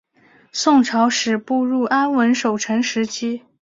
[0.51, 3.43] 宋朝始步入安稳守成时期。